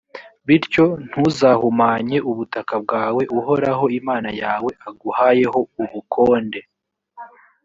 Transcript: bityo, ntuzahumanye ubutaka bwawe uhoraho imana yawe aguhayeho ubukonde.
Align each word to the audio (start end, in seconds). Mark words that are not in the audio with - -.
bityo, 0.47 0.85
ntuzahumanye 1.07 2.17
ubutaka 2.29 2.73
bwawe 2.83 3.23
uhoraho 3.39 3.85
imana 3.99 4.29
yawe 4.41 4.69
aguhayeho 4.89 5.59
ubukonde. 5.81 6.61